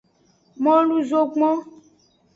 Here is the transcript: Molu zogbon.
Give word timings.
Molu 0.63 0.97
zogbon. 1.09 1.57